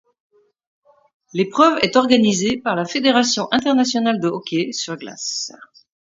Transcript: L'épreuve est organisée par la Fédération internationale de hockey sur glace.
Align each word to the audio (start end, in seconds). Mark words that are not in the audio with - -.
L'épreuve 1.31 1.77
est 1.83 1.95
organisée 1.95 2.57
par 2.57 2.75
la 2.75 2.85
Fédération 2.85 3.47
internationale 3.51 4.19
de 4.19 4.29
hockey 4.29 4.71
sur 4.71 4.97
glace. 4.97 5.51